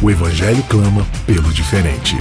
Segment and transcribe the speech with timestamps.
[0.00, 2.14] O Evangelho clama pelo diferente.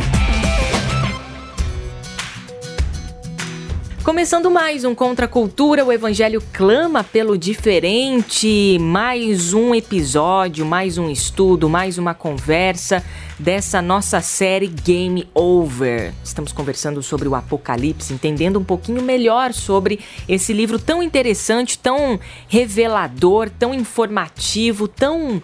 [4.04, 8.80] Começando mais um Contra a Cultura, o Evangelho clama pelo diferente.
[8.82, 13.04] Mais um episódio, mais um estudo, mais uma conversa
[13.38, 16.14] dessa nossa série Game Over.
[16.24, 22.20] Estamos conversando sobre o Apocalipse, entendendo um pouquinho melhor sobre esse livro tão interessante, tão
[22.48, 25.44] revelador, tão informativo, tão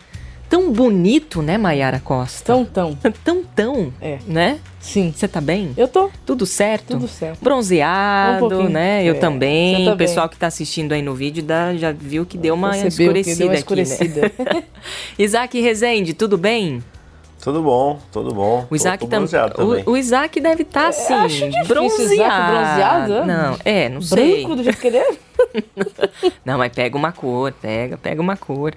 [0.54, 2.46] tão bonito, né, Maiara Costa?
[2.46, 2.94] Tão, tão.
[3.26, 3.92] tão, tão.
[4.00, 4.20] É.
[4.28, 4.60] Né?
[4.80, 5.12] Sim.
[5.16, 5.74] Você tá bem?
[5.76, 6.12] Eu tô.
[6.24, 6.90] Tudo certo?
[6.90, 7.40] Tudo certo.
[7.42, 9.04] Bronzeado, Um né?
[9.04, 9.84] Eu é, também.
[9.86, 12.70] tá o pessoal que tá assistindo aí no vídeo dá- já viu que deu uma
[12.70, 14.22] Percebeu escurecida deu uma aqui, escurecida.
[14.38, 14.64] né?
[15.18, 16.84] Isaac Rezende, tudo bem?
[17.42, 18.68] Tudo bom, tudo bom.
[18.70, 22.14] O Isaac tô, tô tam- o, o Isaac deve estar assim, acho difícil, bronzeado.
[22.14, 23.26] Isaac bronzeado?
[23.26, 24.42] Não, é, não sei.
[24.44, 25.12] Branco do jeito que ele é?
[26.46, 28.74] Não, mas pega uma cor, pega, pega uma cor.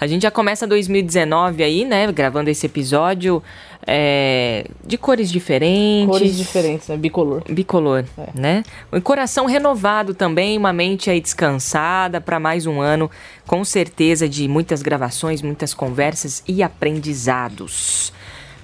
[0.00, 2.10] A gente já começa 2019 aí, né?
[2.12, 3.42] Gravando esse episódio
[3.86, 6.06] é, de cores diferentes.
[6.08, 6.96] Cores diferentes, né?
[6.96, 7.42] Bicolor.
[7.48, 8.28] Bicolor, É.
[8.34, 8.62] né?
[8.92, 13.10] Um coração renovado também, uma mente aí descansada para mais um ano,
[13.46, 18.12] com certeza de muitas gravações, muitas conversas e aprendizados.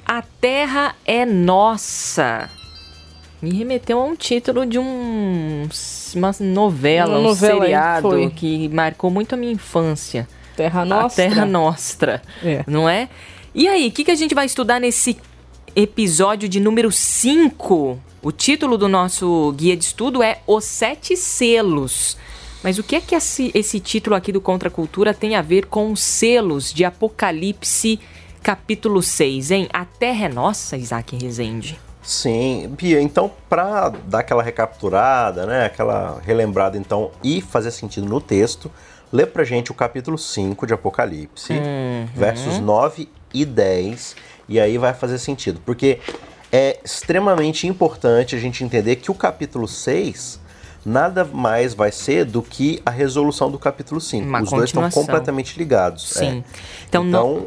[0.04, 2.50] A Terra é nossa.
[3.40, 5.66] Me remeteu a um título de um,
[6.14, 8.30] uma novela, Uma um novela aí, seriado foi.
[8.30, 10.28] que marcou muito a minha infância.
[10.56, 11.24] Terra A Nostra.
[11.28, 12.62] Terra Nostra É.
[12.66, 13.08] não é?
[13.54, 15.16] E aí, o que, que a gente vai estudar nesse
[15.74, 17.98] episódio de número 5?
[18.22, 22.16] O título do nosso guia de estudo é Os Sete Selos.
[22.62, 25.42] Mas o que é que esse, esse título aqui do Contra a Cultura tem a
[25.42, 27.98] ver com os selos de Apocalipse,
[28.42, 29.68] capítulo 6, hein?
[29.72, 31.78] A Terra é nossa, Isaac Rezende.
[32.02, 38.20] Sim, Bia, então pra dar aquela recapturada, né, aquela relembrada então e fazer sentido no
[38.20, 38.70] texto,
[39.12, 42.06] lê pra gente o capítulo 5 de Apocalipse, Uhum.
[42.14, 44.16] versos 9 e 10,
[44.48, 46.00] e aí vai fazer sentido, porque
[46.50, 50.40] é extremamente importante a gente entender que o capítulo 6
[50.84, 54.26] nada mais vai ser do que a resolução do capítulo 5.
[54.26, 56.08] Uma Os dois estão completamente ligados.
[56.08, 56.40] Sim.
[56.40, 56.44] é.
[56.88, 57.46] Então, Então,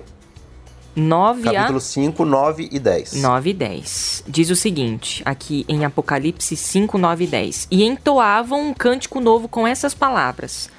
[0.96, 3.14] 9 a capítulo 5, 9 e 10.
[3.22, 4.24] 9 e 10.
[4.28, 7.68] Diz o seguinte, aqui em Apocalipse 5, 9 e 10.
[7.70, 10.70] E entoavam um cântico novo com essas palavras: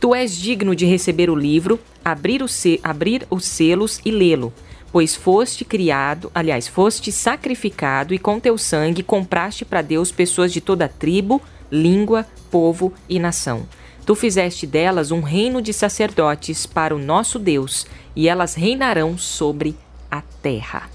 [0.00, 4.52] Tu és digno de receber o livro, abrir, o se- abrir os selos e lê-lo,
[4.90, 10.60] pois foste criado, aliás, foste sacrificado e com teu sangue compraste para Deus pessoas de
[10.60, 13.66] toda tribo, língua, povo e nação.
[14.10, 19.78] Tu fizeste delas um reino de sacerdotes para o nosso Deus, e elas reinarão sobre
[20.10, 20.90] a terra.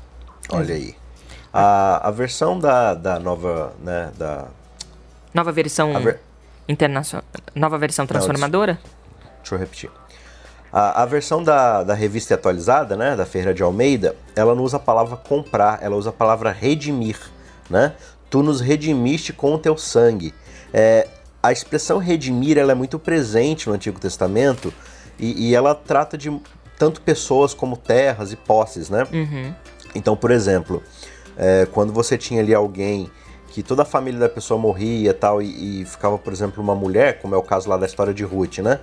[0.50, 0.94] Olha aí.
[1.54, 4.48] A, a versão da, da nova, né, da...
[5.34, 6.20] Nova versão ver-
[6.68, 7.24] internacional.
[7.56, 8.80] Nova versão transformadora?
[9.38, 9.90] Deixa eu repetir.
[10.70, 14.76] A, a versão da, da revista atualizada, né, da Ferreira de Almeida, ela não usa
[14.76, 17.18] a palavra comprar, ela usa a palavra redimir,
[17.70, 17.94] né?
[18.30, 20.34] Tu nos redimiste com o teu sangue.
[20.74, 21.08] É,
[21.46, 24.74] a expressão redimir, ela é muito presente no Antigo Testamento
[25.20, 26.36] e, e ela trata de
[26.78, 29.08] tanto pessoas como terras e posses, né?
[29.14, 29.54] Uhum.
[29.94, 30.82] Então, por exemplo,
[31.38, 33.10] é, quando você tinha ali alguém
[33.50, 36.76] que toda a família da pessoa morria e tal, e, e ficava, por exemplo, uma
[36.76, 38.80] mulher, como é o caso lá da história de Ruth, né?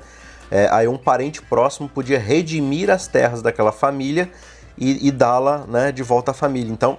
[0.50, 4.30] É, aí um parente próximo podia redimir as terras daquela família
[4.78, 6.70] e, e dá-la né, de volta à família.
[6.70, 6.98] Então,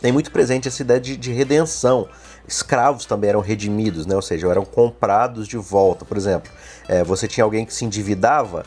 [0.00, 2.08] tem muito presente essa ideia de, de redenção.
[2.46, 4.14] Escravos também eram redimidos, né?
[4.14, 6.04] ou seja, eram comprados de volta.
[6.04, 6.50] Por exemplo,
[6.88, 8.64] é, você tinha alguém que se endividava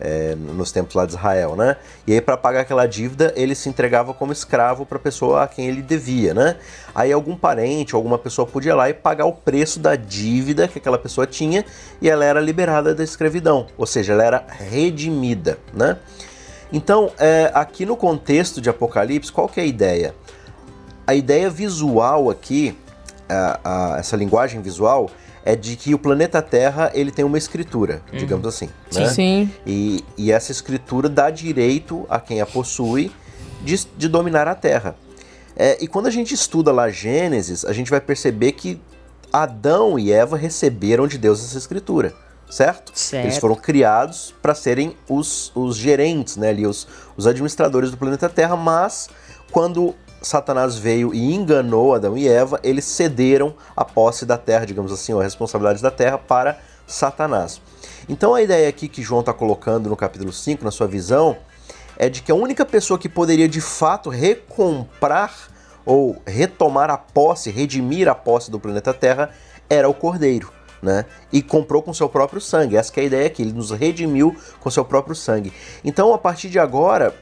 [0.00, 1.76] é, nos tempos lá de Israel, né?
[2.06, 5.48] E aí, para pagar aquela dívida, ele se entregava como escravo para a pessoa a
[5.48, 6.56] quem ele devia, né?
[6.94, 10.78] Aí, algum parente, alguma pessoa podia ir lá e pagar o preço da dívida que
[10.78, 11.64] aquela pessoa tinha
[12.00, 15.96] e ela era liberada da escravidão, ou seja, ela era redimida, né?
[16.72, 20.14] Então, é, aqui no contexto de Apocalipse, qual que é a ideia?
[21.06, 22.76] A ideia visual aqui,
[23.28, 23.60] a-
[23.94, 25.10] a- essa linguagem visual,
[25.44, 28.68] é de que o planeta Terra ele tem uma escritura, digamos assim.
[28.94, 29.08] né?
[29.08, 29.50] Sim.
[29.66, 33.10] E, e essa escritura dá direito a quem a possui
[33.62, 34.94] de, de dominar a Terra.
[35.56, 38.80] É, e quando a gente estuda lá Gênesis, a gente vai perceber que
[39.32, 42.14] Adão e Eva receberam de Deus essa escritura.
[42.50, 42.92] certo?
[42.94, 43.24] Certo.
[43.26, 46.86] Eles foram criados para serem os, os gerentes, né, ali, os,
[47.16, 49.08] os administradores do planeta Terra, mas
[49.52, 54.92] quando Satanás veio e enganou Adão e Eva, eles cederam a posse da terra, digamos
[54.92, 57.60] assim, ou a responsabilidade da terra para Satanás.
[58.08, 61.36] Então a ideia aqui que João está colocando no capítulo 5, na sua visão,
[61.96, 65.48] é de que a única pessoa que poderia de fato recomprar
[65.84, 69.30] ou retomar a posse, redimir a posse do planeta Terra
[69.68, 70.52] era o Cordeiro.
[70.80, 71.06] Né?
[71.32, 72.76] E comprou com seu próprio sangue.
[72.76, 75.52] Essa é a ideia aqui, ele nos redimiu com seu próprio sangue.
[75.84, 77.12] Então, a partir de agora,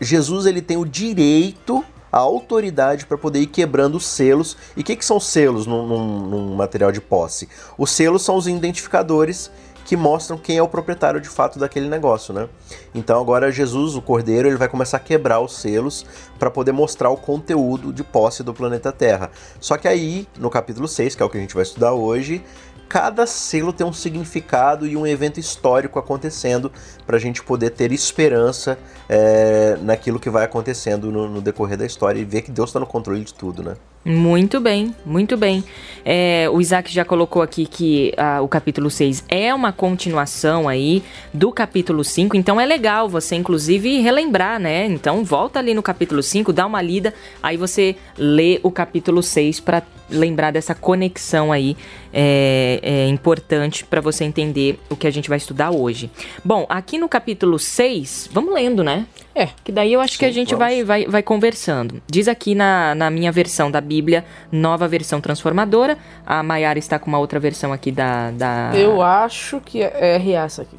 [0.00, 1.84] Jesus ele tem o direito,
[2.16, 4.56] a autoridade para poder ir quebrando os selos.
[4.74, 7.46] E o que, que são selos num, num, num material de posse?
[7.76, 9.50] Os selos são os identificadores
[9.84, 12.48] que mostram quem é o proprietário de fato daquele negócio, né?
[12.94, 16.06] Então agora Jesus, o Cordeiro, ele vai começar a quebrar os selos
[16.38, 19.30] para poder mostrar o conteúdo de posse do planeta Terra.
[19.60, 22.42] Só que aí, no capítulo 6, que é o que a gente vai estudar hoje,
[22.88, 26.70] cada selo tem um significado e um evento histórico acontecendo
[27.06, 28.78] para a gente poder ter esperança
[29.08, 32.80] é, naquilo que vai acontecendo no, no, decorrer da história e ver que Deus está
[32.80, 33.76] no controle de tudo, né?
[34.08, 35.64] Muito bem, muito bem.
[36.04, 41.02] É, o Isaac já colocou aqui que ah, o capítulo 6 é uma continuação aí
[41.34, 44.86] do capítulo 5, então é legal você, inclusive, relembrar, né?
[44.86, 47.12] Então volta ali no capítulo 5, dá uma lida,
[47.42, 51.76] aí você lê o capítulo 6 para lembrar dessa conexão aí
[52.12, 56.08] é, é importante para você entender o que a gente vai estudar hoje.
[56.44, 59.04] Bom, aqui no capítulo 6, vamos lendo, né?
[59.36, 59.50] É.
[59.62, 62.02] Que daí eu acho Sim, que a gente vai, vai, vai conversando.
[62.06, 65.98] Diz aqui na, na minha versão da Bíblia, nova versão transformadora.
[66.24, 68.30] A Maiara está com uma outra versão aqui da.
[68.30, 68.72] da...
[68.74, 70.76] Eu acho que é RA essa aqui.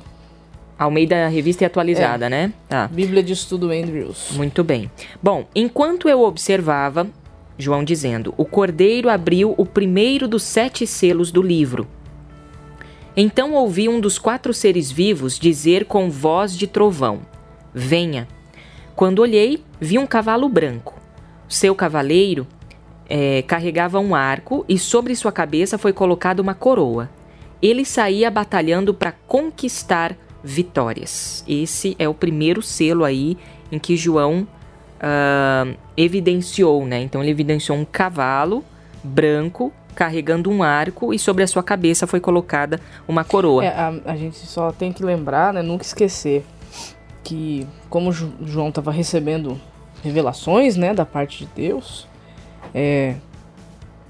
[0.78, 2.30] Almeida Revista e Atualizada, é.
[2.30, 2.54] né?
[2.68, 2.88] Tá.
[2.88, 4.32] Bíblia de Estudo Andrews.
[4.32, 4.90] Muito bem.
[5.22, 7.08] Bom, enquanto eu observava,
[7.60, 11.88] João dizendo: O cordeiro abriu o primeiro dos sete selos do livro.
[13.16, 17.22] Então ouvi um dos quatro seres vivos dizer com voz de trovão:
[17.72, 18.28] Venha.
[18.98, 20.96] Quando olhei, vi um cavalo branco.
[21.48, 22.48] Seu cavaleiro
[23.08, 27.08] é, carregava um arco e sobre sua cabeça foi colocada uma coroa.
[27.62, 31.44] Ele saía batalhando para conquistar vitórias.
[31.48, 33.38] Esse é o primeiro selo aí
[33.72, 34.48] em que João
[34.98, 37.00] uh, evidenciou, né?
[37.00, 38.66] Então ele evidenciou um cavalo
[39.04, 43.64] branco carregando um arco e sobre a sua cabeça foi colocada uma coroa.
[43.64, 45.62] É, a, a gente só tem que lembrar, né?
[45.62, 46.44] Nunca esquecer
[47.28, 49.60] que como João estava recebendo
[50.02, 52.08] revelações, né, da parte de Deus,
[52.74, 53.16] é,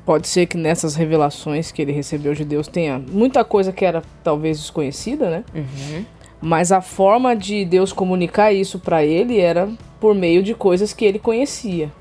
[0.06, 4.04] pode ser que nessas revelações que ele recebeu de Deus tenha muita coisa que era
[4.24, 5.44] talvez desconhecida, né?
[5.56, 6.06] Uhum.
[6.40, 9.68] Mas a forma de Deus comunicar isso para ele era
[10.00, 11.92] por meio de coisas que ele conhecia.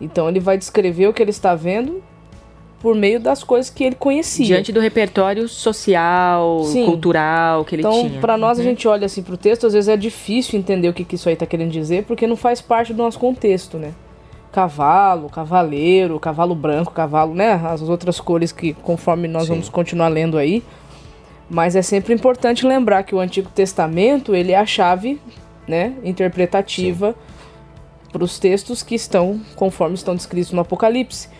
[0.00, 2.02] Então ele vai descrever o que ele está vendo
[2.84, 4.44] por meio das coisas que ele conhecia.
[4.44, 6.84] Diante do repertório social, Sim.
[6.84, 8.06] cultural que ele então, tinha.
[8.08, 8.62] Então, para nós, uhum.
[8.62, 11.26] a gente olha assim pro texto, às vezes é difícil entender o que, que isso
[11.26, 13.94] aí tá querendo dizer, porque não faz parte do nosso contexto, né?
[14.52, 17.54] Cavalo, cavaleiro, cavalo branco, cavalo, né?
[17.54, 19.54] As outras cores que, conforme nós Sim.
[19.54, 20.62] vamos continuar lendo aí.
[21.48, 25.18] Mas é sempre importante lembrar que o Antigo Testamento, ele é a chave,
[25.66, 27.14] né, interpretativa
[28.12, 31.32] para os textos que estão conforme estão descritos no Apocalipse.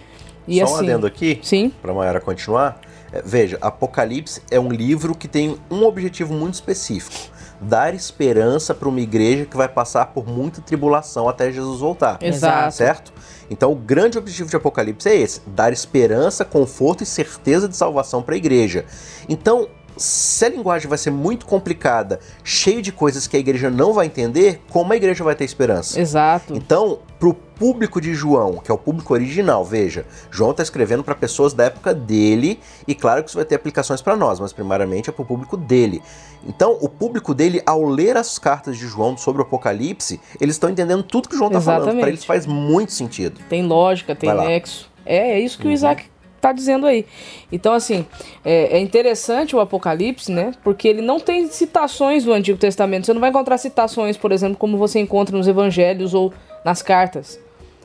[0.47, 1.73] E Só assim, um adendo aqui, sim.
[1.83, 2.81] para a Mayara continuar.
[3.13, 8.89] É, veja, Apocalipse é um livro que tem um objetivo muito específico: dar esperança para
[8.89, 12.19] uma igreja que vai passar por muita tribulação até Jesus voltar.
[12.21, 12.75] Exato.
[12.75, 13.13] Certo?
[13.51, 18.23] Então, o grande objetivo de Apocalipse é esse: dar esperança, conforto e certeza de salvação
[18.23, 18.85] para a igreja.
[19.29, 23.93] Então, se a linguagem vai ser muito complicada, cheio de coisas que a igreja não
[23.93, 26.01] vai entender, como a igreja vai ter esperança?
[26.01, 26.55] Exato.
[26.55, 31.05] Então, para o público de João, que é o público original, veja, João está escrevendo
[31.05, 34.53] para pessoas da época dele, e claro que isso vai ter aplicações para nós, mas
[34.53, 36.03] primariamente é para o público dele.
[36.47, 40.69] Então, o público dele, ao ler as cartas de João sobre o Apocalipse, eles estão
[40.69, 41.99] entendendo tudo que João está falando.
[41.99, 43.41] Para eles faz muito sentido.
[43.49, 44.91] Tem lógica, tem nexo.
[45.07, 45.71] É, é isso que uhum.
[45.71, 46.07] o Isaac
[46.45, 47.07] está dizendo aí.
[47.51, 48.05] Então, assim,
[48.45, 50.53] é, é, interessante o Apocalipse, né?
[50.63, 53.07] Porque ele não tem citações do Antigo Testamento.
[53.07, 56.33] Você não vai encontrar citações, por exemplo, como você encontra nos Evangelhos ou
[56.65, 57.41] nas cartas.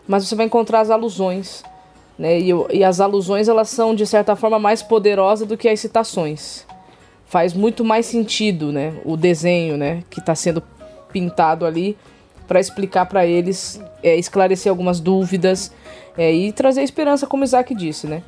[0.06, 1.64] Mas você vai encontrar as alusões.
[2.18, 2.40] Né?
[2.40, 6.68] E, e as alusões, elas são, de certa forma, mais poderosas do que as citações.
[7.26, 9.00] Faz muito mais sentido, né?
[9.06, 10.04] O desenho, né?
[10.10, 10.62] Que está sendo
[11.14, 11.96] pintado ali
[12.48, 15.72] para explicar para eles, é, esclarecer algumas dúvidas
[16.18, 18.24] é, e trazer esperança, como Isaac disse, né?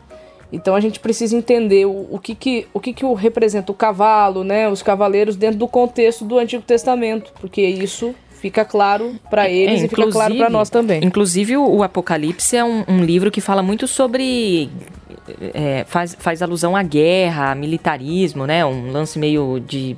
[0.51, 3.75] Então a gente precisa entender o, o, que, que, o que, que o representa o
[3.75, 9.47] cavalo, né, os cavaleiros dentro do contexto do Antigo Testamento, porque isso fica claro para
[9.47, 11.03] é, eles é, e fica claro para nós também.
[11.03, 14.69] Inclusive o, Apocalipse é um, um livro que fala muito sobre
[15.53, 18.65] é, faz, faz alusão à guerra, militarismo, né?
[18.65, 19.95] Um lance meio de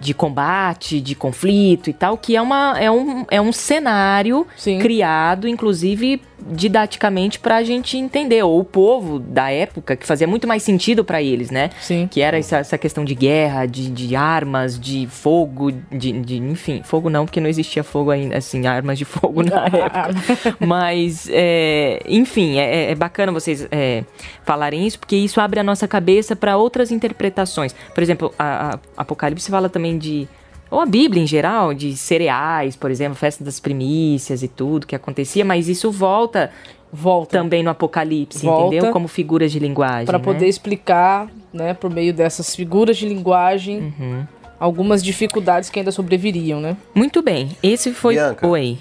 [0.00, 4.78] de combate, de conflito e tal, que é, uma, é, um, é um cenário Sim.
[4.78, 10.46] criado, inclusive didaticamente para a gente entender, ou o povo da época, que fazia muito
[10.46, 11.70] mais sentido para eles, né?
[11.80, 12.08] Sim.
[12.10, 16.82] Que era essa, essa questão de guerra, de, de armas, de fogo, de, de, enfim,
[16.84, 20.56] fogo não, porque não existia fogo ainda, assim, armas de fogo na época.
[20.64, 24.04] Mas, é, enfim, é, é, bacana vocês é,
[24.44, 27.74] falarem isso, porque isso abre a nossa cabeça para outras interpretações.
[27.94, 30.28] Por exemplo, a, a Apocalipse fala também de
[30.70, 34.94] ou a Bíblia em geral, de cereais, por exemplo, festa das primícias e tudo que
[34.94, 36.50] acontecia, mas isso volta
[36.92, 38.92] volta também no Apocalipse, volta entendeu?
[38.92, 40.06] Como figuras de linguagem.
[40.06, 40.24] Para né?
[40.24, 44.26] poder explicar, né, por meio dessas figuras de linguagem, uhum.
[44.58, 46.76] algumas dificuldades que ainda sobreviriam, né?
[46.94, 47.56] Muito bem.
[47.62, 48.78] Esse foi Bianca, Oi.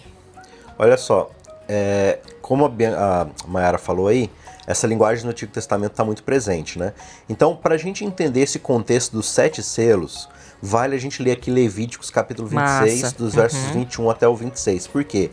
[0.80, 1.32] Olha só,
[1.68, 2.70] é, como a,
[3.22, 4.30] a Mayara falou aí,
[4.66, 6.94] essa linguagem no Antigo Testamento está muito presente, né?
[7.30, 10.30] Então, para a gente entender esse contexto dos sete selos,
[10.62, 13.16] vale a gente ler aqui Levíticos capítulo 26, Massa.
[13.18, 13.74] dos versos uhum.
[13.74, 14.88] 21 até o 26.
[14.88, 15.30] Por quê?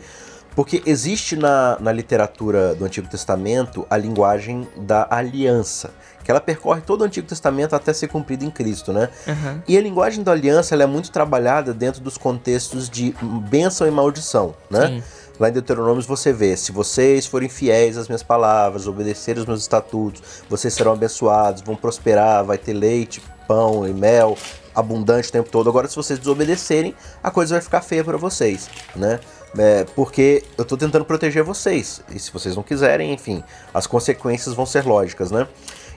[0.55, 5.91] Porque existe na, na literatura do Antigo Testamento a linguagem da aliança,
[6.23, 9.09] que ela percorre todo o Antigo Testamento até ser cumprida em Cristo, né?
[9.27, 9.61] Uhum.
[9.67, 13.13] E a linguagem da aliança ela é muito trabalhada dentro dos contextos de
[13.49, 14.87] bênção e maldição, né?
[14.87, 15.03] Sim.
[15.37, 19.61] Lá em Deuteronômio você vê: se vocês forem fiéis às minhas palavras, obedecerem os meus
[19.61, 24.37] estatutos, vocês serão abençoados, vão prosperar, vai ter leite, pão e mel,
[24.75, 25.69] abundante o tempo todo.
[25.69, 29.19] Agora, se vocês desobedecerem, a coisa vai ficar feia para vocês, né?
[29.57, 32.01] É, porque eu tô tentando proteger vocês.
[32.13, 35.47] E se vocês não quiserem, enfim, as consequências vão ser lógicas, né?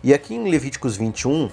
[0.03, 1.51] E aqui em Levíticos 21,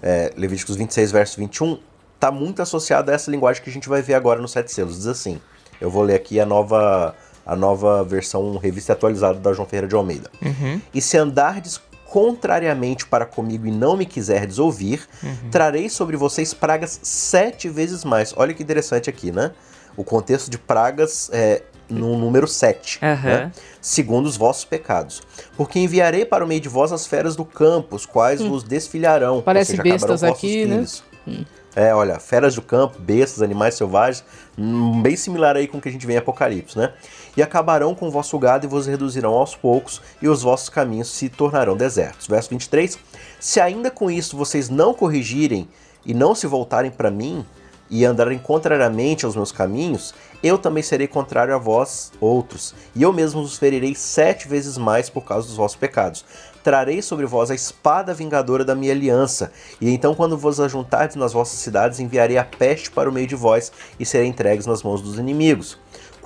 [0.00, 1.78] é, Levíticos 26, verso 21,
[2.20, 4.96] tá muito associado a essa linguagem que a gente vai ver agora nos sete selos.
[4.96, 5.40] Diz assim:
[5.80, 9.94] eu vou ler aqui a nova a nova versão revista atualizada da João Ferreira de
[9.94, 10.30] Almeida.
[10.42, 10.82] Uhum.
[10.92, 15.50] E se andardes contrariamente para comigo e não me quiserdes ouvir, uhum.
[15.50, 18.32] trarei sobre vocês pragas sete vezes mais.
[18.36, 19.52] Olha que interessante aqui, né?
[19.96, 23.08] O contexto de pragas é no número 7, uhum.
[23.22, 23.52] né?
[23.80, 25.22] segundo os vossos pecados.
[25.56, 28.50] Porque enviarei para o meio de vós as feras do campo, os quais hum.
[28.50, 29.40] vos desfilharão.
[29.40, 30.84] Parece seja, bestas aqui, né?
[31.26, 31.44] Hum.
[31.74, 34.24] É, olha, feras do campo, bestas, animais selvagens,
[34.58, 36.92] hum, bem similar aí com o que a gente vê em Apocalipse, né?
[37.38, 41.06] E acabarão com o vosso gado e vos reduzirão aos poucos, e os vossos caminhos
[41.06, 42.26] se tornarão desertos.
[42.26, 42.98] Verso 23:
[43.38, 45.68] Se ainda com isso vocês não corrigirem
[46.04, 47.46] e não se voltarem para mim,
[47.88, 53.12] e andarem contrariamente aos meus caminhos, eu também serei contrário a vós, outros, e eu
[53.12, 56.24] mesmo os ferirei sete vezes mais por causa dos vossos pecados
[56.68, 61.32] trarei sobre vós a espada vingadora da minha aliança, e então, quando vos ajuntardes nas
[61.32, 65.00] vossas cidades, enviarei a peste para o meio de vós, e serei entregues nas mãos
[65.00, 65.78] dos inimigos.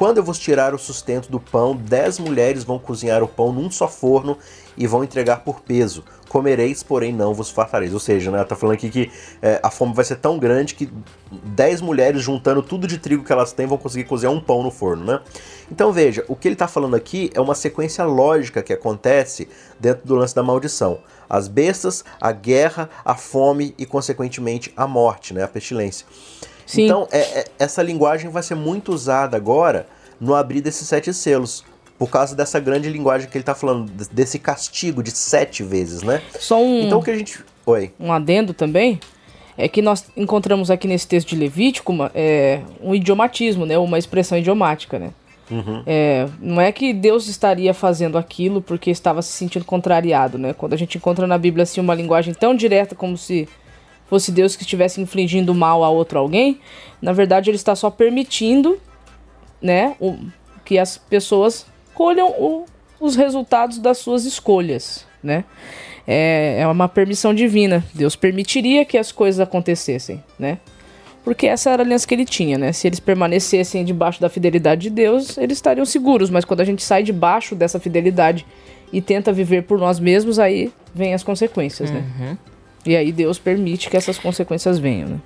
[0.02, 3.70] Quando eu vos tirar o sustento do pão, dez mulheres vão cozinhar o pão num
[3.70, 4.36] só forno
[4.76, 6.02] e vão entregar por peso.
[6.28, 7.94] Comereis, porém não vos fartareis.
[7.94, 10.90] Ou seja, né, tá falando aqui que é, a fome vai ser tão grande que
[11.30, 14.72] dez mulheres juntando tudo de trigo que elas têm vão conseguir cozinhar um pão no
[14.72, 15.20] forno, né?
[15.70, 20.04] Então veja, o que ele está falando aqui é uma sequência lógica que acontece dentro
[20.04, 20.98] do lance da maldição.
[21.30, 26.04] As bestas, a guerra, a fome e, consequentemente, a morte, né, a pestilência.
[26.66, 26.84] Sim.
[26.84, 29.86] Então, é, é, essa linguagem vai ser muito usada agora
[30.20, 31.64] no abrir desses sete selos
[31.98, 36.20] por causa dessa grande linguagem que ele está falando, desse castigo de sete vezes, né?
[36.38, 36.86] Só um.
[36.86, 37.44] Então que a gente.
[37.64, 37.92] Oi.
[37.98, 38.98] Um adendo também.
[39.56, 43.76] É que nós encontramos aqui nesse texto de Levítico uma, é, um idiomatismo, né?
[43.78, 45.10] Uma expressão idiomática, né?
[45.50, 45.82] Uhum.
[45.86, 50.54] É, não é que Deus estaria fazendo aquilo porque estava se sentindo contrariado, né?
[50.54, 53.48] Quando a gente encontra na Bíblia assim uma linguagem tão direta como se
[54.12, 56.60] fosse Deus que estivesse infligindo mal a outro alguém,
[57.00, 58.78] na verdade ele está só permitindo,
[59.58, 60.18] né, o,
[60.66, 61.64] que as pessoas
[61.94, 62.66] colham o,
[63.00, 65.44] os resultados das suas escolhas, né?
[66.06, 67.82] É, é uma permissão divina.
[67.94, 70.58] Deus permitiria que as coisas acontecessem, né?
[71.24, 72.70] Porque essa era a aliança que ele tinha, né?
[72.70, 76.28] Se eles permanecessem debaixo da fidelidade de Deus, eles estariam seguros.
[76.28, 78.44] Mas quando a gente sai debaixo dessa fidelidade
[78.92, 82.04] e tenta viver por nós mesmos, aí vem as consequências, né?
[82.18, 82.26] uhum.
[82.26, 82.38] né?
[82.84, 85.20] E aí Deus permite que essas consequências venham, né?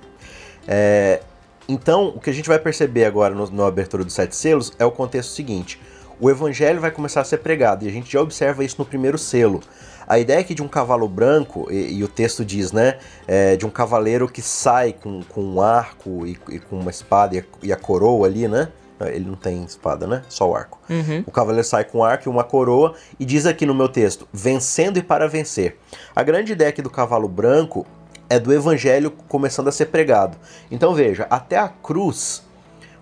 [0.67, 1.21] É,
[1.67, 4.85] então, o que a gente vai perceber agora no, no abertura dos sete selos é
[4.85, 5.79] o contexto seguinte
[6.19, 9.17] o evangelho vai começar a ser pregado, e a gente já observa isso no primeiro
[9.17, 9.61] selo.
[10.07, 12.97] A ideia aqui de um cavalo branco, e, e o texto diz, né,
[13.27, 17.35] é, de um cavaleiro que sai com, com um arco e, e com uma espada
[17.35, 18.69] e a, e a, coroa ali, né?
[19.01, 20.23] Ele não tem espada, né?
[20.29, 20.79] Só o arco.
[20.89, 21.23] Uhum.
[21.25, 24.27] O cavaleiro sai com um arco e uma coroa e diz aqui no meu texto,
[24.33, 25.77] vencendo e para vencer.
[26.15, 27.85] A grande ideia aqui do cavalo branco
[28.29, 30.37] é do evangelho começando a ser pregado.
[30.69, 32.43] Então veja, até a cruz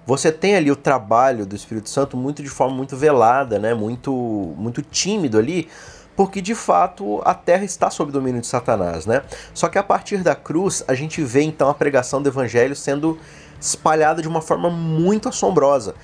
[0.05, 3.73] você tem ali o trabalho do Espírito Santo muito de forma muito velada, né?
[3.73, 4.11] Muito
[4.57, 5.67] muito tímido ali,
[6.15, 9.23] porque de fato a terra está sob domínio de Satanás, né?
[9.53, 13.17] Só que a partir da cruz a gente vê então a pregação do evangelho sendo
[13.65, 15.95] espalhada de uma forma muito assombrosa.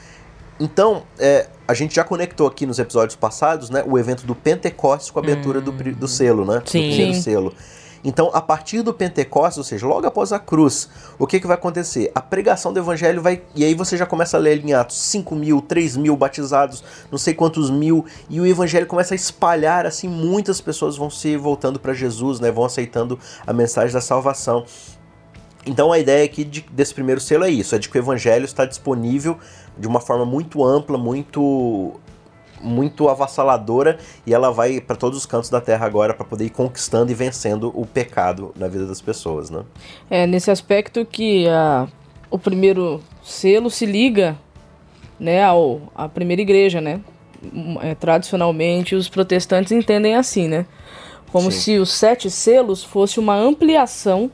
[0.59, 5.09] Então, é, a gente já conectou aqui nos episódios passados, né, o evento do Pentecostes
[5.09, 5.63] com a abertura hum.
[5.63, 6.61] do, do selo, né?
[6.65, 6.89] Sim.
[6.89, 7.53] Do primeiro selo.
[8.03, 10.89] Então, a partir do Pentecostes, ou seja, logo após a cruz,
[11.19, 12.11] o que, que vai acontecer?
[12.15, 13.41] A pregação do evangelho vai.
[13.55, 17.17] E aí você já começa a ler em Atos 5 mil, 3 mil batizados, não
[17.17, 21.79] sei quantos mil, e o evangelho começa a espalhar, assim, muitas pessoas vão se voltando
[21.79, 22.51] para Jesus, né?
[22.51, 24.65] Vão aceitando a mensagem da salvação.
[25.65, 28.45] Então a ideia aqui de, desse primeiro selo é isso: é de que o evangelho
[28.45, 29.37] está disponível
[29.77, 31.99] de uma forma muito ampla, muito
[32.63, 36.51] muito avassaladora e ela vai para todos os cantos da terra agora para poder ir
[36.51, 39.63] conquistando e vencendo o pecado na vida das pessoas, né?
[40.09, 41.87] É nesse aspecto que a,
[42.29, 44.37] o primeiro selo se liga,
[45.19, 47.01] né, ao à primeira igreja, né?
[47.81, 50.65] É, tradicionalmente os protestantes entendem assim, né?
[51.31, 51.59] Como Sim.
[51.59, 54.29] se os sete selos fosse uma ampliação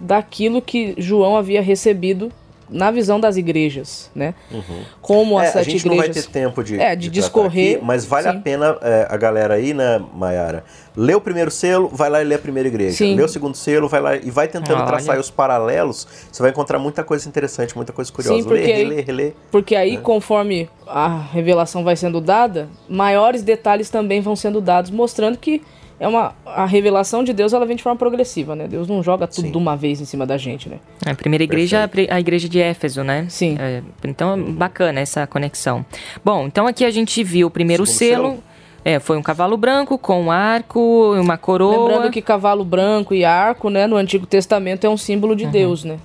[0.00, 2.32] daquilo que João havia recebido
[2.70, 4.32] na visão das igrejas, né?
[4.50, 4.82] Uhum.
[5.02, 6.06] Como as é, sete a gente igrejas.
[6.06, 7.76] não vai ter tempo de, é, de, de discorrer.
[7.76, 8.36] Aqui, mas vale sim.
[8.36, 10.64] a pena é, a galera aí, né, Mayara?
[10.96, 12.96] Lê o primeiro selo, vai lá e lê a primeira igreja.
[12.96, 13.16] Sim.
[13.16, 16.06] Lê o segundo selo, vai lá e vai tentando traçar os paralelos.
[16.30, 18.40] Você vai encontrar muita coisa interessante, muita coisa curiosa.
[18.40, 19.32] Sim, porque lê, aí, relê, relê.
[19.50, 20.00] Porque aí, é.
[20.00, 25.60] conforme a revelação vai sendo dada, maiores detalhes também vão sendo dados, mostrando que
[26.00, 28.66] é uma a revelação de Deus ela vem de forma progressiva, né?
[28.66, 29.50] Deus não joga tudo Sim.
[29.52, 30.78] de uma vez em cima da gente, né?
[31.04, 32.12] A primeira igreja Perfeito.
[32.12, 33.26] a igreja de Éfeso, né?
[33.28, 33.56] Sim.
[33.60, 35.84] É, então bacana essa conexão.
[36.24, 38.30] Bom, então aqui a gente viu o primeiro selo.
[38.30, 38.44] selo.
[38.82, 41.88] É, foi um cavalo branco com um arco e uma coroa.
[41.88, 45.50] Lembrando que cavalo branco e arco, né, no Antigo Testamento é um símbolo de uhum.
[45.50, 45.98] Deus, né?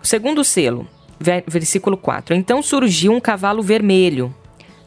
[0.00, 0.86] O segundo selo,
[1.18, 2.36] versículo 4.
[2.36, 4.32] Então surgiu um cavalo vermelho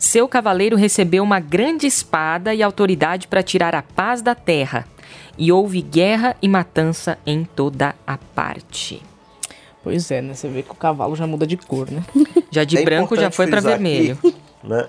[0.02, 4.88] seu cavaleiro recebeu uma grande espada e autoridade para tirar a paz da terra,
[5.38, 9.02] e houve guerra e matança em toda a parte.
[9.84, 10.34] Pois é, né?
[10.34, 12.04] Você vê que o cavalo já muda de cor, né?
[12.50, 14.18] Já de é branco já foi para vermelho.
[14.20, 14.88] Aqui, né?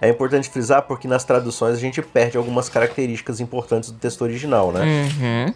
[0.00, 4.72] É importante frisar porque nas traduções a gente perde algumas características importantes do texto original,
[4.72, 4.82] né?
[4.82, 5.54] Uhum.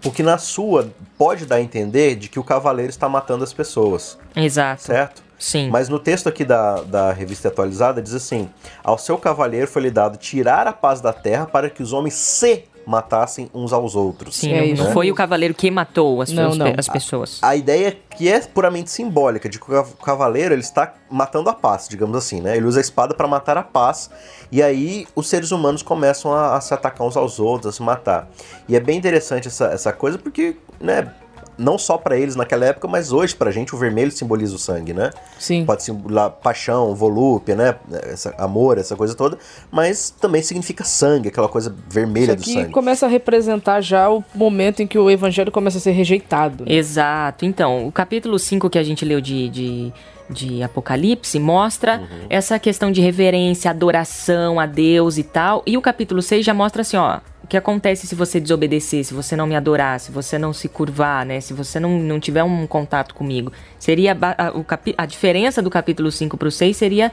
[0.00, 4.16] Porque na sua pode dar a entender de que o cavaleiro está matando as pessoas.
[4.34, 4.84] Exato.
[4.84, 5.25] Certo?
[5.38, 5.70] Sim.
[5.70, 8.48] Mas no texto aqui da, da revista atualizada diz assim:
[8.82, 12.14] Ao seu cavaleiro foi lhe dado tirar a paz da terra para que os homens
[12.14, 14.36] se matassem uns aos outros.
[14.36, 16.72] Sim, é não, foi o cavaleiro que matou as, não, não.
[16.78, 17.40] as pessoas.
[17.42, 21.52] A, a, ideia que é puramente simbólica, de que o cavaleiro ele está matando a
[21.52, 22.56] paz, digamos assim, né?
[22.56, 24.08] Ele usa a espada para matar a paz,
[24.52, 27.82] e aí os seres humanos começam a, a, se atacar uns aos outros, a se
[27.82, 28.30] matar.
[28.68, 31.12] E é bem interessante essa, essa coisa, porque, né,
[31.58, 34.92] não só para eles naquela época, mas hoje pra gente o vermelho simboliza o sangue,
[34.92, 35.10] né?
[35.38, 35.64] Sim.
[35.64, 37.74] Pode simbolar paixão, volúpia, né?
[38.04, 39.38] Essa, amor, essa coisa toda,
[39.70, 42.72] mas também significa sangue, aquela coisa vermelha Isso aqui do sangue.
[42.72, 46.64] começa a representar já o momento em que o evangelho começa a ser rejeitado.
[46.66, 47.44] Exato.
[47.44, 49.92] Então, o capítulo 5 que a gente leu de, de
[50.28, 52.26] de Apocalipse mostra uhum.
[52.28, 55.62] essa questão de reverência, adoração a Deus e tal.
[55.66, 59.14] E o capítulo 6 já mostra assim, ó, o que acontece se você desobedecer, se
[59.14, 61.40] você não me adorar, se você não se curvar, né?
[61.40, 63.52] Se você não, não tiver um contato comigo.
[63.78, 67.12] Seria a, o capi, a diferença do capítulo 5 para o 6 seria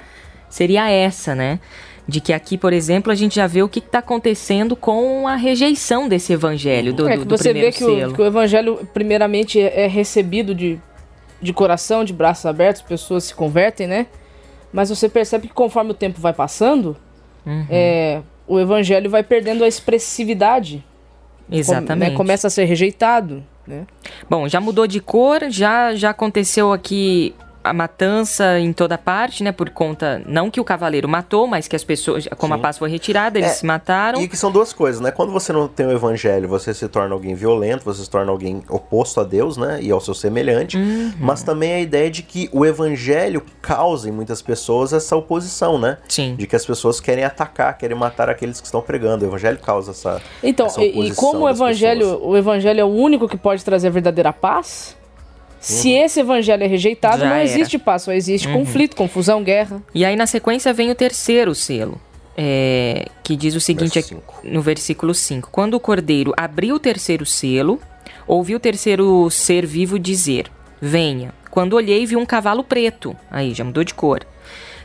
[0.49, 1.59] seria essa, né?
[2.07, 5.35] De que aqui, por exemplo, a gente já vê o que está acontecendo com a
[5.35, 9.61] rejeição desse evangelho do, é, do, do você vê que o, que o, evangelho, primeiramente,
[9.61, 10.79] é, é recebido de,
[11.39, 14.07] de coração, de braços abertos, pessoas se convertem, né?
[14.73, 16.97] Mas você percebe que conforme o tempo vai passando,
[17.45, 17.67] uhum.
[17.69, 20.83] é, o evangelho vai perdendo a expressividade.
[21.51, 22.11] Exatamente.
[22.11, 23.43] né, começa a ser rejeitado.
[23.65, 23.85] Né?
[24.29, 29.51] Bom, já mudou de cor, já, já aconteceu aqui a matança em toda parte, né?
[29.51, 32.59] Por conta, não que o cavaleiro matou, mas que as pessoas, como Sim.
[32.59, 34.21] a paz foi retirada, eles é, se mataram.
[34.21, 35.11] E que são duas coisas, né?
[35.11, 38.63] Quando você não tem o evangelho, você se torna alguém violento, você se torna alguém
[38.69, 39.79] oposto a Deus, né?
[39.81, 40.77] E ao seu semelhante.
[40.77, 41.13] Uhum.
[41.19, 45.97] Mas também a ideia de que o evangelho causa em muitas pessoas essa oposição, né?
[46.07, 46.35] Sim.
[46.35, 49.23] De que as pessoas querem atacar, querem matar aqueles que estão pregando.
[49.23, 50.21] O evangelho causa essa.
[50.41, 53.87] Então, essa e, e como o evangelho, o evangelho é o único que pode trazer
[53.87, 54.97] a verdadeira paz?
[55.63, 56.03] Se uhum.
[56.03, 57.43] esse evangelho é rejeitado, Já não era.
[57.45, 58.65] existe paz, só existe uhum.
[58.65, 59.81] conflito, confusão, guerra.
[59.95, 62.01] E aí na sequência vem o terceiro selo.
[62.35, 67.25] É, que diz o seguinte aqui, no versículo 5: Quando o cordeiro abriu o terceiro
[67.25, 67.79] selo,
[68.27, 71.33] ouviu o terceiro ser vivo dizer: Venha.
[71.49, 73.15] Quando olhei, vi um cavalo preto.
[73.31, 74.25] Aí já mudou de cor.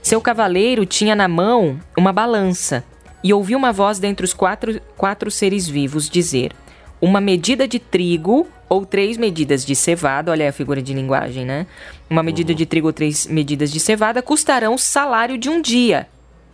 [0.00, 2.84] Seu cavaleiro tinha na mão uma balança,
[3.24, 6.52] e ouvi uma voz dentre os quatro, quatro seres vivos dizer:
[7.00, 11.66] Uma medida de trigo ou três medidas de cevada, olha a figura de linguagem, né?
[12.10, 12.56] Uma medida uhum.
[12.56, 16.08] de trigo ou três medidas de cevada custarão o salário de um dia.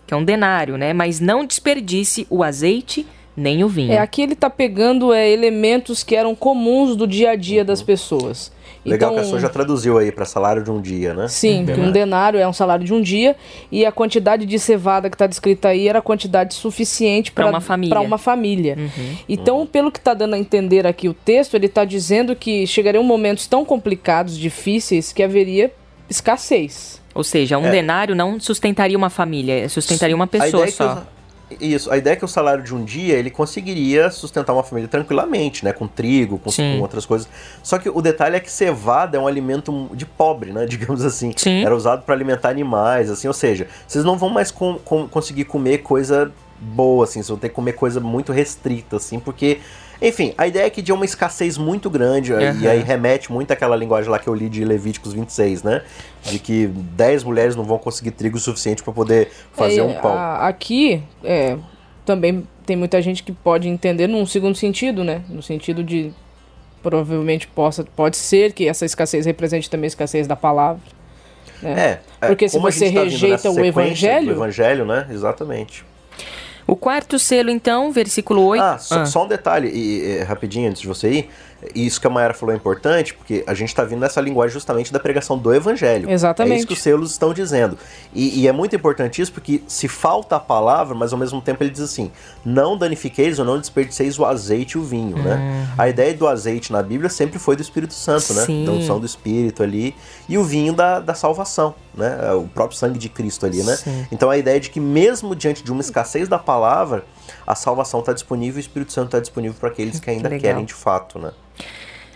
[0.06, 0.92] que é um denário, né?
[0.92, 3.92] Mas não desperdice o azeite nem o vinho.
[3.92, 7.66] É, aqui ele está pegando é, elementos que eram comuns do dia a dia uhum.
[7.66, 8.52] das pessoas.
[8.84, 11.26] Legal então, que a pessoa já traduziu aí para salário de um dia, né?
[11.28, 11.84] Sim, um denário.
[11.84, 13.34] um denário é um salário de um dia
[13.72, 17.60] e a quantidade de cevada que está descrita aí era a quantidade suficiente para uma
[17.60, 18.00] família.
[18.00, 18.76] uma família.
[18.78, 19.16] Uhum.
[19.28, 19.66] Então, uhum.
[19.66, 23.46] pelo que está dando a entender aqui o texto, ele está dizendo que chegariam momentos
[23.46, 25.72] tão complicados, difíceis, que haveria
[26.08, 27.00] escassez.
[27.14, 27.70] Ou seja, um é.
[27.70, 31.06] denário não sustentaria uma família, sustentaria uma pessoa só.
[31.60, 34.88] Isso, a ideia é que o salário de um dia ele conseguiria sustentar uma família
[34.88, 35.72] tranquilamente, né?
[35.72, 37.28] Com trigo, com, com, outras coisas.
[37.62, 40.66] Só que o detalhe é que cevada é um alimento de pobre, né?
[40.68, 41.32] Digamos assim.
[41.36, 41.64] Sim.
[41.64, 43.28] Era usado para alimentar animais, assim.
[43.28, 47.14] Ou seja, vocês não vão mais com, com, conseguir comer coisa boa, assim.
[47.14, 49.60] Vocês vão ter que comer coisa muito restrita, assim, porque
[50.08, 52.60] enfim, a ideia é que de uma escassez muito grande, uhum.
[52.60, 55.82] e aí remete muito àquela linguagem lá que eu li de Levíticos 26, né?
[56.22, 60.12] De que 10 mulheres não vão conseguir trigo suficiente para poder fazer é, um pão.
[60.12, 61.56] A, aqui, é,
[62.04, 65.22] também tem muita gente que pode entender num segundo sentido, né?
[65.28, 66.12] No sentido de
[66.82, 70.82] provavelmente possa, pode ser que essa escassez represente também a escassez da palavra.
[71.62, 72.00] Né?
[72.20, 74.28] É, é porque se você tá rejeita o evangelho.
[74.28, 75.06] O evangelho, né?
[75.10, 75.82] Exatamente.
[76.66, 78.62] O quarto selo, então, versículo 8.
[78.62, 79.06] Ah, só, ah.
[79.06, 81.30] só um detalhe, e, e, rapidinho antes de você ir.
[81.74, 84.92] Isso que a Mayara falou é importante, porque a gente está vindo nessa linguagem justamente
[84.92, 86.10] da pregação do evangelho.
[86.10, 86.54] Exatamente.
[86.54, 87.78] É isso que os selos estão dizendo.
[88.12, 91.62] E, e, é muito importante isso, porque se falta a palavra, mas ao mesmo tempo
[91.62, 92.10] ele diz assim:
[92.44, 95.34] não danifiqueis ou não desperdiceis o azeite e o vinho, né?
[95.34, 95.38] hum.
[95.38, 95.74] né?
[95.78, 98.44] A ideia do azeite na Bíblia sempre foi do Espírito Santo, né?
[98.44, 98.64] Sim.
[98.64, 99.94] Da unção do Espírito ali.
[100.28, 102.32] E o vinho da, da salvação, né?
[102.34, 103.76] O próprio sangue de Cristo ali, né?
[103.76, 104.06] Sim.
[104.10, 107.04] Então a ideia de que mesmo diante de uma escassez da palavra,
[107.46, 110.38] a salvação está disponível e o Espírito Santo está disponível para aqueles que ainda que
[110.38, 111.32] querem de fato, né?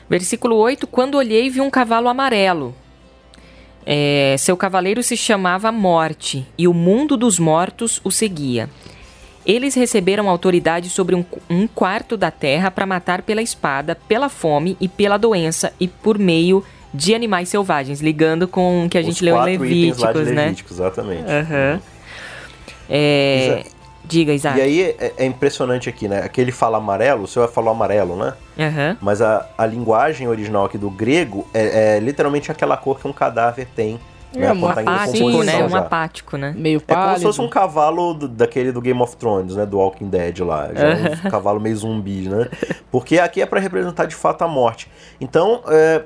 [0.08, 2.74] Versículo 8: Quando olhei, vi um cavalo amarelo.
[3.84, 8.68] É, seu cavaleiro se chamava Morte, e o mundo dos mortos o seguia.
[9.46, 14.76] Eles receberam autoridade sobre um, um quarto da terra para matar pela espada, pela fome
[14.78, 19.14] e pela doença, e por meio de animais selvagens, ligando com o que a gente
[19.14, 20.42] Os leu em Levíticos, né?
[20.44, 21.22] Levíticos, exatamente.
[21.22, 21.80] Uhum.
[22.90, 23.64] É,
[24.08, 24.58] Diga, Isaac.
[24.58, 26.22] E aí é, é, impressionante aqui, né?
[26.24, 28.32] Aquele fala amarelo, o senhor falou amarelo, né?
[28.56, 28.96] Uhum.
[29.02, 33.12] Mas a, a linguagem original aqui do grego é, é literalmente aquela cor que um
[33.12, 34.00] cadáver tem.
[34.34, 35.64] Né, é, um apático, né?
[35.64, 36.54] Um apático, né?
[36.56, 37.02] Meio pálido.
[37.02, 39.66] É como se fosse um cavalo do, daquele do Game of Thrones, né?
[39.66, 40.70] Do Walking Dead lá.
[40.74, 42.48] Já é um cavalo meio zumbi, né?
[42.90, 44.90] Porque aqui é para representar de fato a morte.
[45.20, 46.02] Então, é,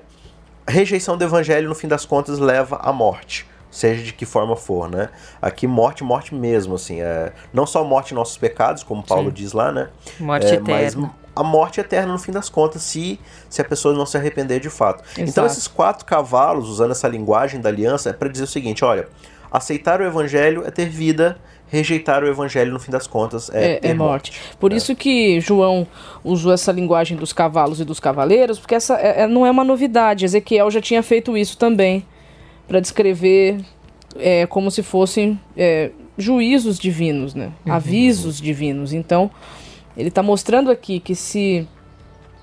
[0.66, 4.88] rejeição do evangelho, no fim das contas, leva à morte seja de que forma for,
[4.88, 5.08] né?
[5.40, 9.34] Aqui morte, morte mesmo, assim, é, não só morte nossos pecados, como Paulo Sim.
[9.34, 9.88] diz lá, né?
[10.20, 10.68] Morte é, eterna.
[10.68, 10.96] Mas
[11.34, 14.68] a morte eterna no fim das contas, se, se a pessoa não se arrepender de
[14.68, 15.02] fato.
[15.02, 15.22] Exato.
[15.22, 19.08] Então esses quatro cavalos, usando essa linguagem da aliança, é para dizer o seguinte, olha,
[19.50, 23.90] aceitar o evangelho é ter vida, rejeitar o evangelho no fim das contas é, é,
[23.90, 24.32] é morte.
[24.32, 24.56] morte.
[24.60, 24.76] Por é.
[24.76, 25.86] isso que João
[26.22, 29.64] usou essa linguagem dos cavalos e dos cavaleiros, porque essa é, é não é uma
[29.64, 30.26] novidade.
[30.26, 32.04] Ezequiel já tinha feito isso também
[32.66, 33.60] para descrever
[34.16, 37.52] é, como se fossem é, juízos divinos, né?
[37.66, 37.72] Uhum.
[37.72, 38.92] avisos divinos.
[38.92, 39.30] Então,
[39.96, 41.66] ele está mostrando aqui que se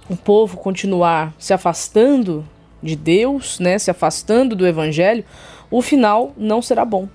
[0.09, 2.45] o povo continuar se afastando
[2.81, 5.23] de Deus, né, se afastando do Evangelho,
[5.69, 7.07] o final não será bom.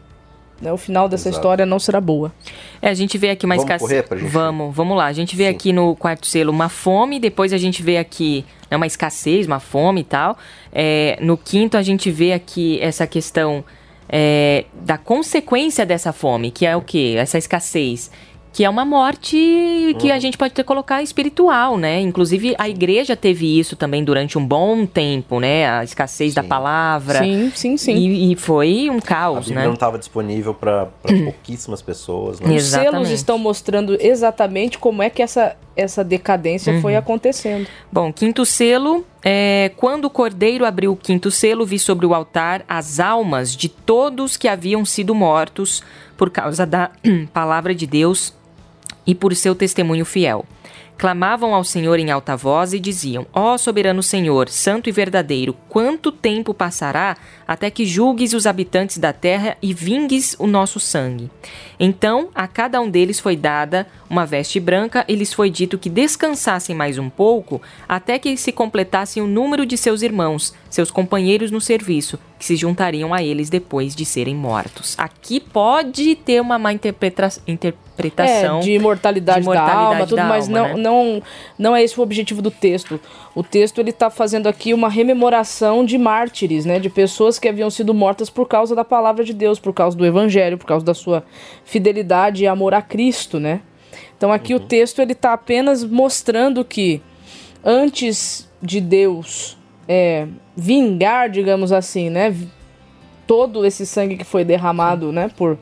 [0.65, 0.73] Né?
[0.73, 1.37] O final dessa Exato.
[1.37, 2.33] história não será boa.
[2.81, 4.05] É, a gente vê aqui uma escassez.
[4.11, 4.25] Gente...
[4.25, 5.05] Vamos, vamos lá.
[5.05, 5.51] A gente vê Sim.
[5.51, 9.61] aqui no quarto selo uma fome, depois a gente vê aqui né, uma escassez, uma
[9.61, 10.39] fome e tal.
[10.73, 13.63] É, no quinto, a gente vê aqui essa questão
[14.09, 17.15] é, da consequência dessa fome, que é o quê?
[17.19, 18.11] Essa escassez
[18.55, 19.37] que é uma morte
[19.99, 20.15] que uhum.
[20.15, 22.01] a gente pode até colocar espiritual, né?
[22.01, 25.69] Inclusive a igreja teve isso também durante um bom tempo, né?
[25.69, 26.41] A escassez sim.
[26.41, 27.19] da palavra.
[27.19, 27.97] Sim, sim, sim.
[27.97, 29.67] E, e foi um caos, a né?
[29.67, 32.39] não estava disponível para pouquíssimas pessoas.
[32.39, 32.55] Né?
[32.55, 36.81] Os selos estão mostrando exatamente como é que essa, essa decadência uhum.
[36.81, 37.67] foi acontecendo.
[37.91, 39.05] Bom, quinto selo.
[39.27, 43.69] É, quando o cordeiro abriu o quinto selo, vi sobre o altar as almas de
[43.69, 45.83] todos que haviam sido mortos
[46.17, 46.93] por causa da
[47.33, 48.33] palavra de Deus
[49.07, 50.45] e por seu testemunho fiel.
[50.97, 55.57] Clamavam ao Senhor em alta voz e diziam: Ó oh, soberano Senhor, santo e verdadeiro,
[55.69, 57.17] quanto tempo passará
[57.49, 61.31] até que julgues os habitantes da terra e vingues o nosso sangue?
[61.81, 65.91] Então a cada um deles foi dada uma veste branca e lhes foi dito que
[65.91, 71.51] descansassem mais um pouco até que se completassem o número de seus irmãos, seus companheiros
[71.51, 74.95] no serviço, que se juntariam a eles depois de serem mortos.
[74.97, 77.29] Aqui pode ter uma má interpreta
[77.95, 80.83] interpretação é, de imortalidade, de imortalidade da alma, tudo, da mas alma, não, né?
[80.83, 81.23] não,
[81.59, 83.01] não é esse o objetivo do texto.
[83.35, 87.71] O texto ele está fazendo aqui uma rememoração de mártires, né, de pessoas que haviam
[87.71, 90.95] sido mortas por causa da palavra de Deus, por causa do evangelho, por causa da
[90.95, 91.25] sua
[91.65, 93.61] fidelidade e amor a Cristo, né?
[94.17, 94.61] Então aqui uhum.
[94.61, 97.01] o texto ele está apenas mostrando que
[97.65, 99.57] antes de Deus
[99.89, 100.27] é,
[100.57, 102.35] vingar, digamos assim, né,
[103.27, 105.59] todo esse sangue que foi derramado, né, por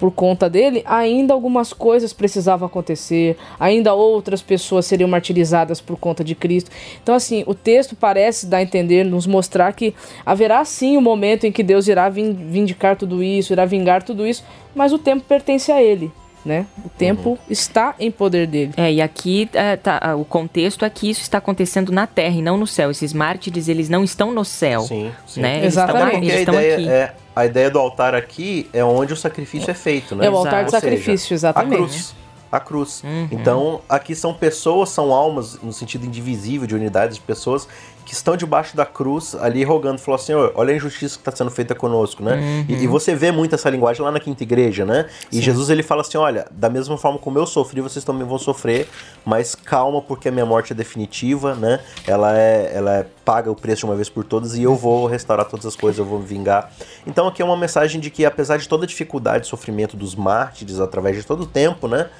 [0.00, 6.24] por conta dele, ainda algumas coisas precisavam acontecer, ainda outras pessoas seriam martirizadas por conta
[6.24, 6.70] de Cristo.
[7.02, 11.02] Então, assim, o texto parece dar a entender, nos mostrar que haverá sim o um
[11.02, 14.42] momento em que Deus irá vindicar tudo isso, irá vingar tudo isso,
[14.74, 16.10] mas o tempo pertence a Ele
[16.44, 16.66] né?
[16.84, 17.38] O tempo uhum.
[17.48, 18.72] está em poder dele.
[18.76, 22.42] É, e aqui é, tá, o contexto é que isso está acontecendo na Terra e
[22.42, 22.90] não no céu.
[22.90, 24.80] Esses mártires, eles não estão no céu.
[24.82, 25.40] Sim, sim.
[25.40, 25.64] Né?
[25.64, 26.26] Exatamente.
[26.26, 29.70] Eles estão, eles a, ideia é, a ideia do altar aqui é onde o sacrifício
[29.70, 30.26] é feito, né?
[30.26, 31.74] É o altar de sacrifício, seja, exatamente.
[31.74, 32.14] A cruz.
[32.52, 33.02] A cruz.
[33.04, 33.28] Uhum.
[33.30, 37.68] Então, aqui são pessoas, são almas, no sentido indivisível de unidades de pessoas,
[38.10, 41.48] que estão debaixo da cruz ali rogando, falou assim, olha a injustiça que está sendo
[41.48, 42.34] feita conosco, né?
[42.34, 42.64] Uhum.
[42.68, 45.06] E, e, você vê muito essa linguagem lá na quinta igreja, né?
[45.30, 45.42] E Sim.
[45.42, 48.88] Jesus ele fala assim, olha, da mesma forma como eu sofri, vocês também vão sofrer,
[49.24, 51.78] mas calma porque a minha morte é definitiva, né?
[52.04, 55.06] Ela é, ela é paga o preço de uma vez por todas e eu vou
[55.06, 56.72] restaurar todas as coisas, eu vou me vingar.
[57.06, 60.16] Então aqui é uma mensagem de que apesar de toda a dificuldade e sofrimento dos
[60.16, 62.10] mártires através de todo o tempo, né?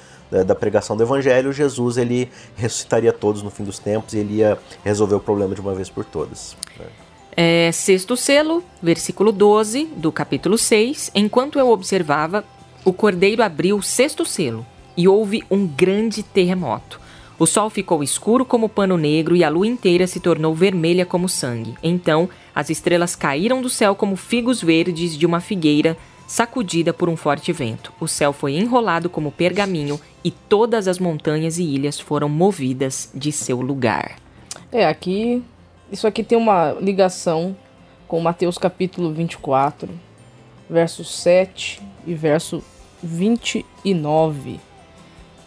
[0.45, 4.57] Da pregação do evangelho, Jesus ele ressuscitaria todos no fim dos tempos e ele ia
[4.83, 6.55] resolver o problema de uma vez por todas.
[7.35, 11.11] É, sexto selo, versículo 12 do capítulo 6.
[11.13, 12.43] Enquanto eu observava,
[12.83, 14.65] o cordeiro abriu o sexto selo
[14.95, 16.99] e houve um grande terremoto.
[17.39, 21.27] O sol ficou escuro como pano negro e a lua inteira se tornou vermelha como
[21.27, 21.75] sangue.
[21.81, 25.97] Então, as estrelas caíram do céu como figos verdes de uma figueira
[26.31, 27.91] sacudida por um forte vento.
[27.99, 33.33] O céu foi enrolado como pergaminho e todas as montanhas e ilhas foram movidas de
[33.33, 34.15] seu lugar.
[34.71, 35.43] É, aqui.
[35.91, 37.53] Isso aqui tem uma ligação
[38.07, 39.89] com Mateus capítulo 24,
[40.69, 42.63] verso 7 e verso
[43.03, 44.57] 29.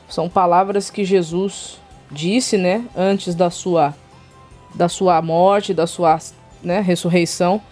[0.07, 3.95] São palavras que Jesus disse, né, antes da sua
[4.75, 6.19] da sua morte, da sua,
[6.63, 7.63] né, ressurreição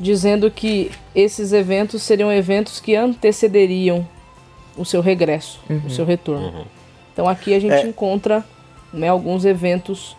[0.00, 4.08] dizendo que esses eventos seriam eventos que antecederiam
[4.76, 5.82] o seu regresso, uhum.
[5.86, 6.48] o seu retorno.
[6.48, 6.64] Uhum.
[7.12, 7.86] Então aqui a gente é.
[7.86, 8.42] encontra
[8.92, 10.16] né, alguns eventos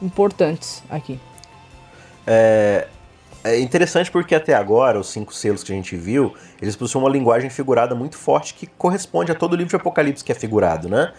[0.00, 1.20] importantes aqui.
[2.26, 2.88] É,
[3.44, 7.10] é interessante porque até agora, os cinco selos que a gente viu, eles possuem uma
[7.10, 10.88] linguagem figurada muito forte que corresponde a todo o livro de Apocalipse que é figurado,
[10.88, 11.12] né?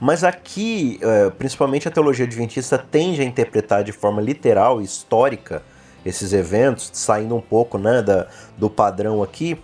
[0.00, 5.62] Mas aqui, é, principalmente a teologia adventista tende a interpretar de forma literal e histórica
[6.04, 9.58] esses eventos, saindo um pouco né, da, do padrão aqui,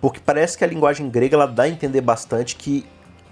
[0.00, 2.84] porque parece que a linguagem grega ela dá a entender bastante que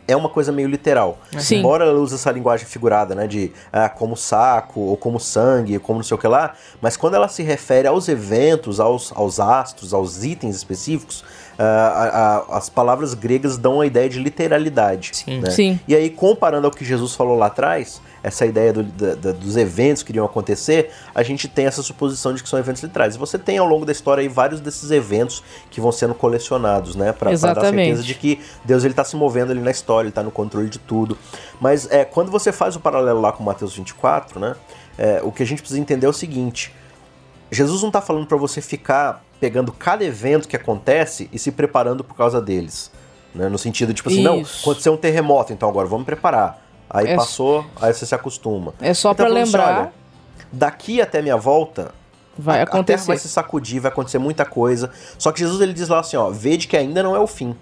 [0.06, 1.18] é uma coisa meio literal.
[1.38, 1.58] Sim.
[1.58, 5.80] Embora ela use essa linguagem figurada, né, de ah, como saco, ou como sangue, ou
[5.80, 9.38] como não sei o que lá, mas quando ela se refere aos eventos, aos, aos
[9.38, 11.24] astros, aos itens específicos,
[11.62, 15.10] a, a, as palavras gregas dão a ideia de literalidade.
[15.12, 15.40] Sim.
[15.40, 15.50] Né?
[15.50, 15.80] Sim.
[15.86, 19.56] E aí, comparando ao que Jesus falou lá atrás, essa ideia do, da, da, dos
[19.56, 23.14] eventos que iriam acontecer, a gente tem essa suposição de que são eventos literais.
[23.14, 26.96] E você tem ao longo da história aí vários desses eventos que vão sendo colecionados,
[26.96, 27.12] né?
[27.12, 30.22] Para dar certeza de que Deus ele está se movendo ali na história, ele está
[30.22, 31.18] no controle de tudo.
[31.60, 34.54] Mas é, quando você faz o paralelo lá com Mateus 24, né?
[34.96, 36.72] É, o que a gente precisa entender é o seguinte:
[37.50, 42.04] Jesus não está falando para você ficar pegando cada evento que acontece e se preparando
[42.04, 42.90] por causa deles.
[43.34, 43.48] Né?
[43.48, 44.28] No sentido, tipo assim, Isso.
[44.28, 46.64] não, aconteceu um terremoto, então agora vamos preparar.
[46.88, 48.74] Aí é passou, aí você se acostuma.
[48.80, 49.70] É só para lembrar.
[49.70, 49.92] Assim, olha,
[50.52, 51.92] daqui até minha volta,
[52.36, 52.94] vai a, acontecer.
[52.94, 54.90] A terra vai se sacudir, vai acontecer muita coisa.
[55.16, 57.54] Só que Jesus ele diz lá assim, ó, vede que ainda não é o fim.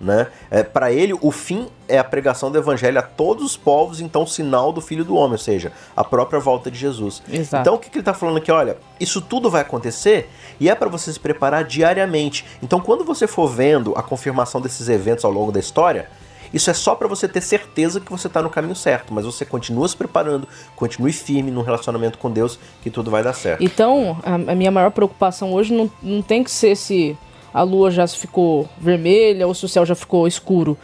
[0.00, 0.28] Né?
[0.48, 4.24] É, para ele, o fim é a pregação do evangelho a todos os povos, então
[4.24, 7.20] sinal do Filho do Homem, ou seja, a própria volta de Jesus.
[7.28, 7.62] Exato.
[7.62, 8.52] Então o que, que ele está falando aqui?
[8.52, 10.30] Olha, isso tudo vai acontecer
[10.60, 12.44] e é para você se preparar diariamente.
[12.62, 16.08] Então quando você for vendo a confirmação desses eventos ao longo da história,
[16.52, 19.44] isso é só para você ter certeza que você está no caminho certo, mas você
[19.44, 23.62] continua se preparando, continue firme no relacionamento com Deus, que tudo vai dar certo.
[23.62, 27.16] Então, a, minha maior preocupação hoje não, não tem que ser se
[27.52, 30.76] a lua já ficou vermelha ou se o céu já ficou escuro,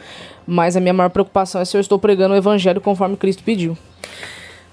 [0.47, 3.77] mas a minha maior preocupação é se eu estou pregando o evangelho conforme Cristo pediu.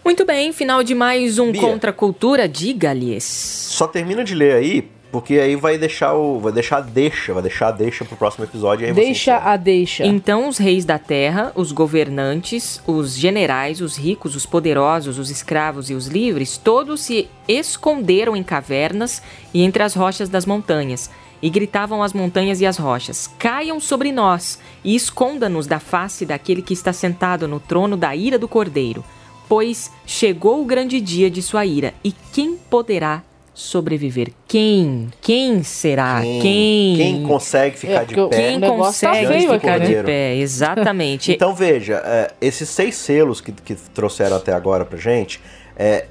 [0.04, 3.24] Muito bem, final de mais um Bia, Contra a Cultura, diga-lhes.
[3.24, 6.40] Só termina de ler aí Porque aí vai deixar o.
[6.40, 8.88] Vai deixar a deixa, vai deixar a deixa pro próximo episódio.
[8.88, 10.06] aí deixa a deixa.
[10.06, 15.90] Então os reis da terra, os governantes, os generais, os ricos, os poderosos, os escravos
[15.90, 19.22] e os livres, todos se esconderam em cavernas
[19.54, 21.10] e entre as rochas das montanhas.
[21.42, 26.62] E gritavam as montanhas e as rochas: Caiam sobre nós e esconda-nos da face daquele
[26.62, 29.04] que está sentado no trono da ira do cordeiro.
[29.50, 33.22] Pois chegou o grande dia de sua ira, e quem poderá
[33.54, 34.32] sobreviver.
[34.48, 35.10] Quem?
[35.22, 36.22] Quem será?
[36.22, 36.42] Quem?
[36.42, 36.96] Quem?
[36.96, 38.30] Quem consegue ficar É, de pé?
[38.30, 40.36] Quem tá consegue feio ficar de pé?
[40.38, 41.32] Exatamente.
[41.34, 45.42] Então veja, é, esses seis selos que, que trouxeram até agora pra gente
[45.76, 46.06] é,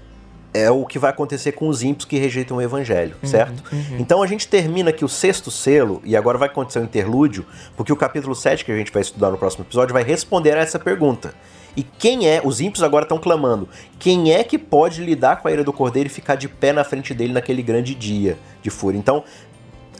[0.52, 3.62] é o que vai acontecer com os ímpios que rejeitam o evangelho, certo?
[3.98, 7.92] Então a gente termina aqui o sexto selo, e agora vai acontecer o interlúdio, porque
[7.92, 10.78] o capítulo 7 que a gente vai estudar no próximo episódio vai responder a essa
[10.78, 11.32] pergunta.
[11.76, 15.52] E quem é, os ímpios agora estão clamando, quem é que pode lidar com a
[15.52, 18.98] ira do cordeiro e ficar de pé na frente dele naquele grande dia de fúria?
[18.98, 19.22] Então,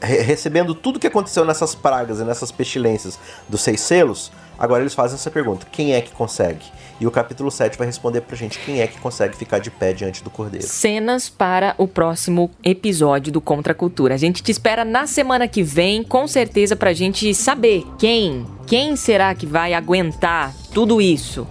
[0.02, 4.94] re- recebendo tudo que aconteceu nessas pragas e nessas pestilências dos seis selos, agora eles
[4.94, 6.64] fazem essa pergunta: quem é que consegue?
[7.00, 9.94] E o capítulo 7 vai responder pra gente quem é que consegue ficar de pé
[9.94, 10.66] diante do cordeiro.
[10.66, 14.14] Cenas para o próximo episódio do Contra a Cultura.
[14.14, 18.96] A gente te espera na semana que vem, com certeza, pra gente saber quem, quem
[18.96, 21.46] será que vai aguentar tudo isso.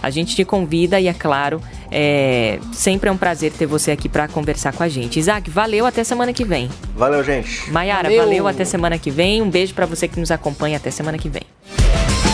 [0.00, 4.08] A gente te convida e, é claro, é sempre é um prazer ter você aqui
[4.08, 5.18] pra conversar com a gente.
[5.18, 6.68] Isaac, valeu, até semana que vem.
[6.96, 7.70] Valeu, gente!
[7.72, 8.24] Maiara, Valeu.
[8.24, 9.42] valeu, até semana que vem.
[9.42, 11.42] Um beijo pra você que nos acompanha, até semana que vem.